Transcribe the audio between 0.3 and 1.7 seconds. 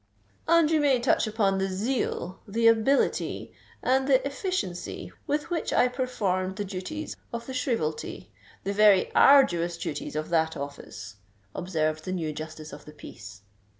"And you may touch upon the